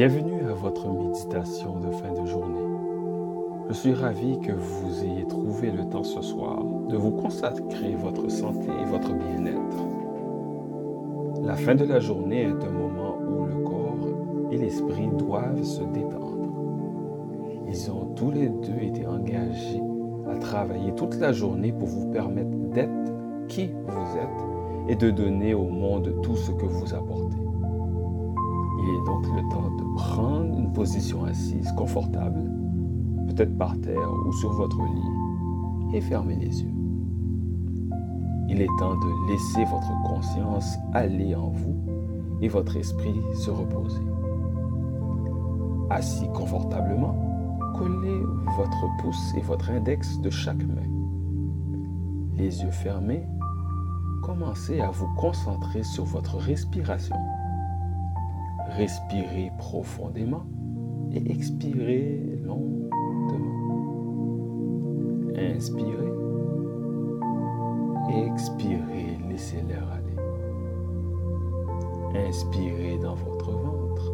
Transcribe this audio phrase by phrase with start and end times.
[0.00, 2.64] Bienvenue à votre méditation de fin de journée.
[3.68, 8.30] Je suis ravi que vous ayez trouvé le temps ce soir de vous consacrer votre
[8.30, 9.84] santé et votre bien-être.
[11.42, 14.08] La fin de la journée est un moment où le corps
[14.50, 16.48] et l'esprit doivent se détendre.
[17.68, 19.82] Ils ont tous les deux été engagés
[20.30, 23.12] à travailler toute la journée pour vous permettre d'être
[23.48, 27.49] qui vous êtes et de donner au monde tout ce que vous apportez.
[28.82, 32.40] Il est donc le temps de prendre une position assise confortable,
[33.28, 36.74] peut-être par terre ou sur votre lit, et fermer les yeux.
[38.48, 41.76] Il est temps de laisser votre conscience aller en vous
[42.40, 44.02] et votre esprit se reposer.
[45.90, 47.14] Assis confortablement,
[47.76, 48.22] collez
[48.56, 50.88] votre pouce et votre index de chaque main.
[52.36, 53.26] Les yeux fermés,
[54.22, 57.16] commencez à vous concentrer sur votre respiration.
[58.76, 60.44] Respirez profondément
[61.12, 63.38] et expirez lentement.
[65.36, 66.12] Inspirez
[68.12, 70.16] et expirez, laissez l'air aller.
[72.28, 74.12] Inspirez dans votre ventre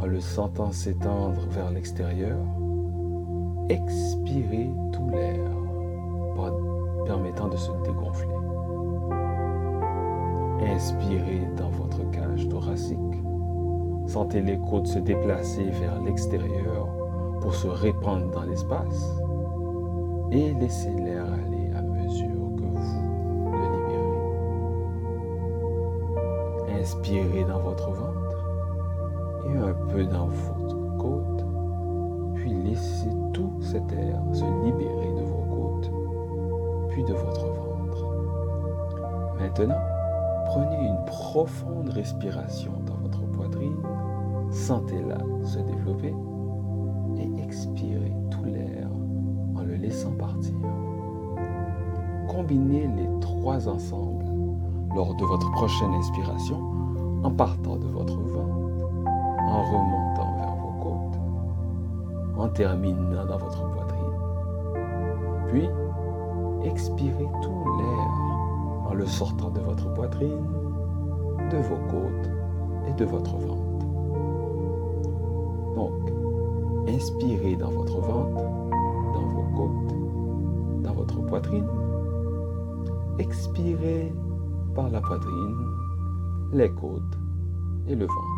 [0.00, 2.38] en le sentant s'étendre vers l'extérieur.
[3.68, 5.50] Expirez tout l'air
[7.10, 8.28] permettant de se dégonfler.
[10.62, 12.99] Inspirez dans votre cage thoracique.
[14.10, 16.88] Sentez les côtes se déplacer vers l'extérieur
[17.40, 19.22] pour se répandre dans l'espace
[20.32, 23.58] et laissez l'air aller à mesure que vous le
[26.66, 26.80] libérez.
[26.80, 28.44] Inspirez dans votre ventre
[29.46, 31.44] et un peu dans votre côte,
[32.34, 35.92] puis laissez tout cet air se libérer de vos côtes,
[36.88, 38.06] puis de votre ventre.
[39.38, 39.78] Maintenant,
[40.50, 43.80] Prenez une profonde respiration dans votre poitrine,
[44.50, 46.14] sentez-la se développer
[47.16, 48.88] et expirez tout l'air
[49.56, 50.54] en le laissant partir.
[52.28, 54.24] Combinez les trois ensemble
[54.94, 56.58] lors de votre prochaine inspiration
[57.22, 59.06] en partant de votre ventre,
[59.38, 61.20] en remontant vers vos côtes,
[62.38, 64.00] en terminant dans votre poitrine.
[65.48, 65.68] Puis,
[66.64, 70.46] expirez tout l'air en le sortant de votre poitrine,
[71.50, 72.30] de vos côtes
[72.88, 73.69] et de votre ventre.
[76.94, 78.42] Inspirez dans votre ventre,
[79.14, 81.66] dans vos côtes, dans votre poitrine.
[83.18, 84.12] Expirez
[84.74, 85.56] par la poitrine,
[86.52, 87.18] les côtes
[87.86, 88.30] et le ventre.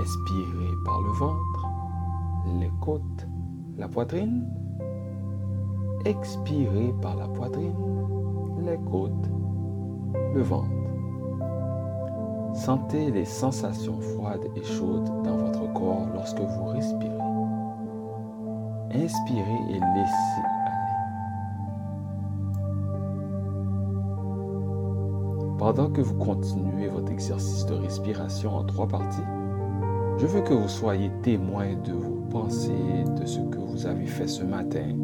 [0.00, 1.66] Inspirez par le ventre,
[2.60, 3.26] les côtes,
[3.76, 4.46] la poitrine.
[6.04, 7.74] Expirez par la poitrine,
[8.64, 9.30] les côtes,
[10.34, 10.79] le ventre.
[12.54, 17.10] Sentez les sensations froides et chaudes dans votre corps lorsque vous respirez.
[18.92, 20.60] Inspirez et laissez aller.
[25.58, 29.20] Pendant que vous continuez votre exercice de respiration en trois parties,
[30.18, 34.26] je veux que vous soyez témoin de vos pensées, de ce que vous avez fait
[34.26, 34.96] ce matin,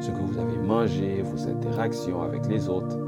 [0.00, 2.98] ce que vous avez mangé, vos interactions avec les autres,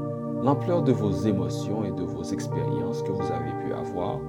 [0.43, 4.19] l'ampleur de vos émotions et de vos expériences que vous avez pu avoir,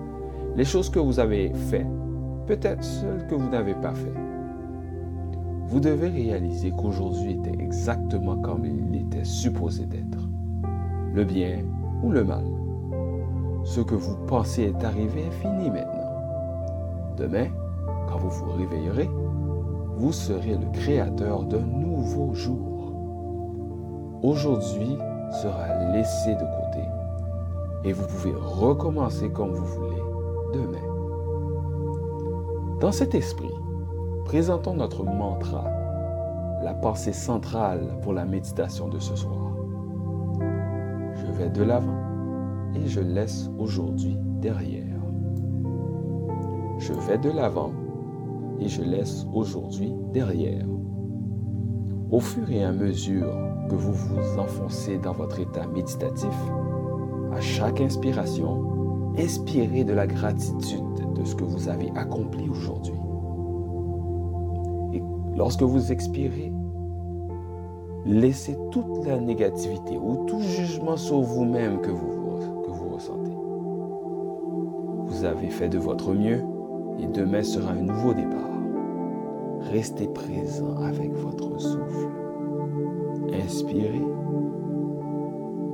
[0.55, 1.89] les choses que vous avez faites,
[2.47, 4.15] peut-être celles que vous n'avez pas faites.
[5.67, 10.29] Vous devez réaliser qu'aujourd'hui était exactement comme il était supposé d'être.
[11.13, 11.59] Le bien
[12.03, 12.45] ou le mal.
[13.65, 15.91] Ce que vous pensez est arrivé est fini maintenant.
[17.17, 17.49] Demain,
[18.09, 19.11] quand vous vous réveillerez,
[19.97, 22.93] vous serez le créateur d'un nouveau jour.
[24.23, 24.97] Aujourd'hui
[25.35, 26.89] sera laissé de côté
[27.85, 30.03] et vous pouvez recommencer comme vous voulez
[30.55, 30.79] demain.
[32.81, 33.53] Dans cet esprit,
[34.25, 35.65] présentons notre mantra,
[36.63, 39.53] la pensée centrale pour la méditation de ce soir.
[41.15, 41.99] Je vais de l'avant
[42.75, 44.85] et je laisse aujourd'hui derrière.
[46.79, 47.73] Je vais de l'avant
[48.61, 50.67] et je laisse aujourd'hui derrière.
[52.11, 56.35] Au fur et à mesure que vous vous enfoncez dans votre état méditatif,
[57.33, 62.95] à chaque inspiration, inspirez de la gratitude de ce que vous avez accompli aujourd'hui.
[64.93, 65.03] Et
[65.37, 66.53] lorsque vous expirez,
[68.05, 73.37] laissez toute la négativité ou tout jugement sur vous-même que vous, que vous ressentez.
[75.07, 76.43] Vous avez fait de votre mieux
[76.99, 78.41] et demain sera un nouveau départ.
[79.73, 82.24] Restez présent avec votre souffle.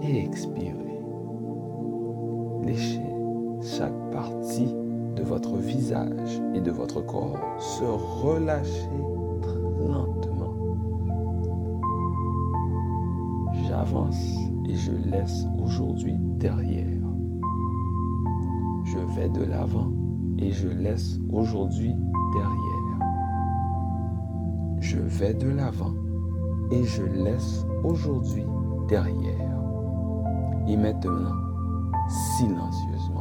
[0.03, 1.01] Et expirez.
[2.63, 3.05] Léchez
[3.63, 4.75] chaque partie
[5.17, 8.89] de votre visage et de votre corps se relâcher
[9.87, 10.55] lentement.
[13.69, 14.37] J'avance
[14.67, 16.87] et je laisse aujourd'hui derrière.
[18.85, 19.93] Je vais de l'avant
[20.39, 21.95] et je laisse aujourd'hui
[22.33, 22.99] derrière.
[24.81, 25.93] Je vais de l'avant
[26.71, 28.47] et je laisse aujourd'hui
[28.89, 29.57] derrière.
[30.69, 31.35] Et maintenant,
[32.39, 33.20] silencieusement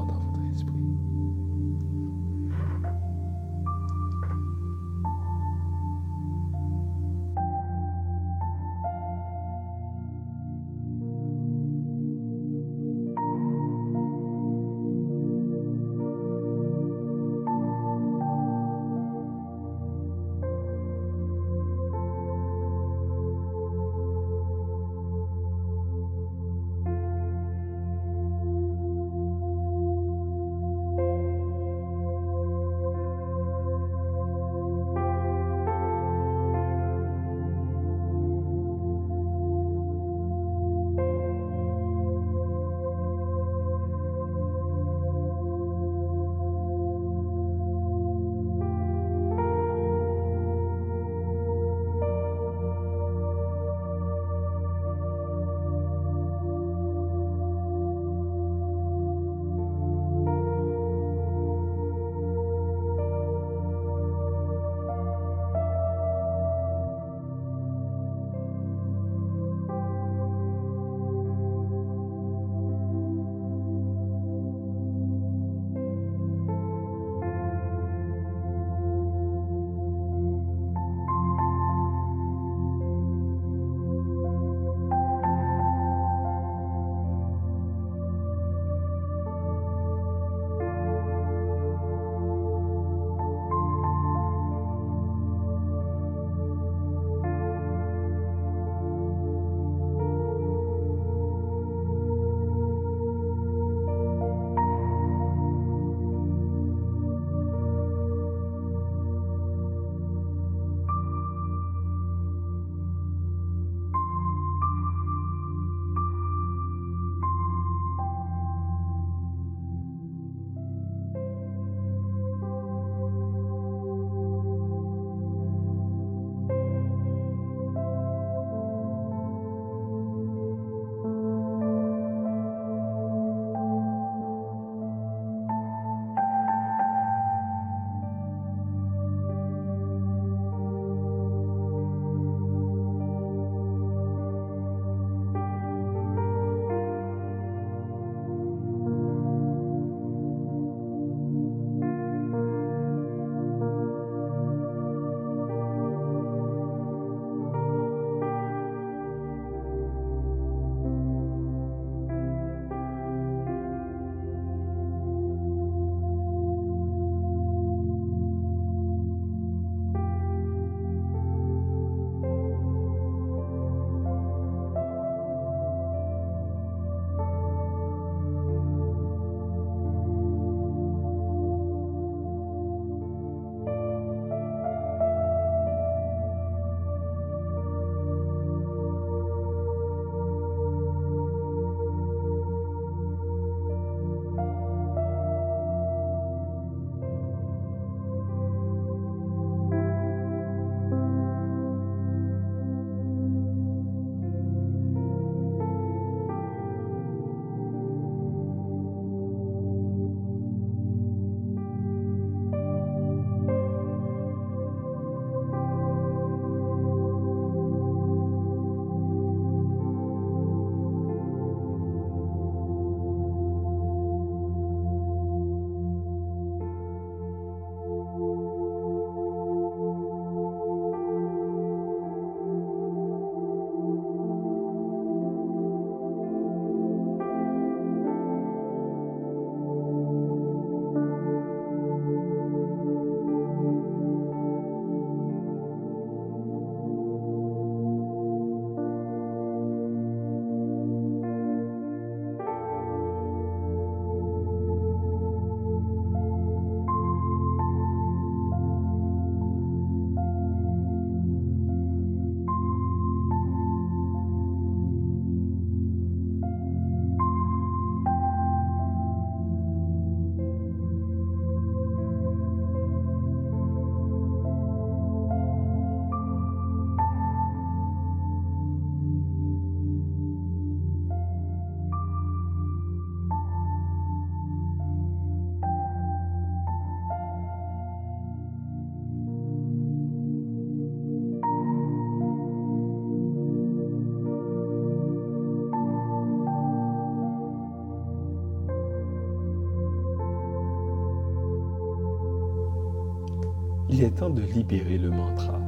[303.91, 305.59] Il est temps de libérer le mantra.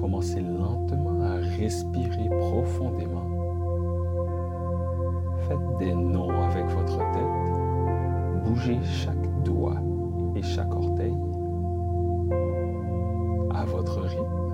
[0.00, 3.26] Commencez lentement à respirer profondément.
[5.46, 8.44] Faites des noms avec votre tête.
[8.44, 9.76] Bougez chaque doigt
[10.36, 11.14] et chaque orteil
[13.54, 14.52] à votre rythme.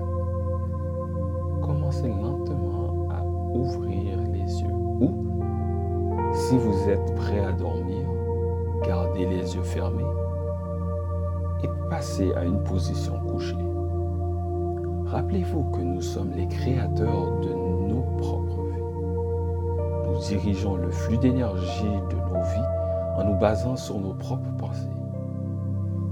[1.61, 3.23] Commencez lentement à
[3.55, 4.73] ouvrir les yeux.
[4.99, 5.13] Ou,
[6.33, 8.05] si vous êtes prêt à dormir,
[8.85, 10.03] gardez les yeux fermés
[11.63, 13.55] et passez à une position couchée.
[15.05, 17.49] Rappelez-vous que nous sommes les créateurs de
[17.87, 20.07] nos propres vies.
[20.07, 24.89] Nous dirigeons le flux d'énergie de nos vies en nous basant sur nos propres pensées.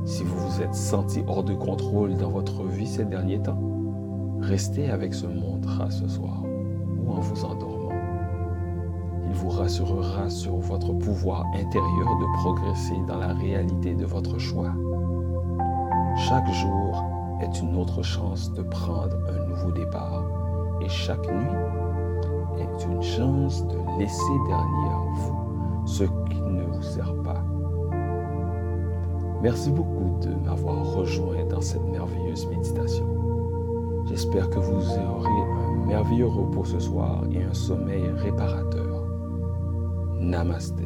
[0.06, 3.60] Si vous vous êtes senti hors de contrôle dans votre vie ces derniers temps,
[4.40, 7.92] restez avec ce mantra ce soir ou en vous endormant.
[9.28, 14.74] Il vous rassurera sur votre pouvoir intérieur de progresser dans la réalité de votre choix.
[16.18, 17.04] Chaque jour
[17.42, 20.24] est une autre chance de prendre un nouveau départ
[20.82, 27.14] et chaque nuit est une chance de laisser derrière vous ce qui ne vous sert
[27.24, 27.44] pas.
[29.42, 33.08] Merci beaucoup de m'avoir rejoint dans cette merveilleuse méditation.
[34.06, 39.04] J'espère que vous aurez un merveilleux repos ce soir et un sommeil réparateur.
[40.20, 40.84] Namaste.